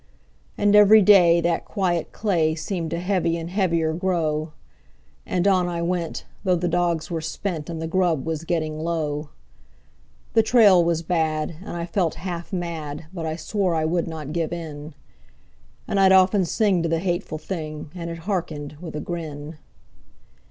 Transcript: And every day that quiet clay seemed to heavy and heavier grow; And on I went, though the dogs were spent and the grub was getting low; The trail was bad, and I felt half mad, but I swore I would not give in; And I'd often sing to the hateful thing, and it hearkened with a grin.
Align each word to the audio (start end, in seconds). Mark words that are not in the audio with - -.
And 0.57 0.75
every 0.75 1.03
day 1.03 1.41
that 1.41 1.63
quiet 1.63 2.11
clay 2.11 2.55
seemed 2.55 2.89
to 2.89 2.97
heavy 2.97 3.37
and 3.37 3.51
heavier 3.51 3.93
grow; 3.93 4.51
And 5.27 5.47
on 5.47 5.67
I 5.67 5.83
went, 5.83 6.25
though 6.43 6.55
the 6.55 6.67
dogs 6.67 7.11
were 7.11 7.21
spent 7.21 7.69
and 7.69 7.79
the 7.79 7.85
grub 7.85 8.25
was 8.25 8.43
getting 8.43 8.79
low; 8.79 9.29
The 10.33 10.41
trail 10.41 10.83
was 10.83 11.03
bad, 11.03 11.53
and 11.63 11.77
I 11.77 11.85
felt 11.85 12.15
half 12.15 12.51
mad, 12.51 13.05
but 13.13 13.27
I 13.27 13.35
swore 13.35 13.75
I 13.75 13.85
would 13.85 14.07
not 14.07 14.33
give 14.33 14.51
in; 14.51 14.95
And 15.87 15.99
I'd 15.99 16.11
often 16.11 16.45
sing 16.45 16.81
to 16.81 16.89
the 16.89 16.97
hateful 16.97 17.37
thing, 17.37 17.91
and 17.93 18.09
it 18.09 18.17
hearkened 18.25 18.77
with 18.81 18.95
a 18.95 19.01
grin. 19.01 19.57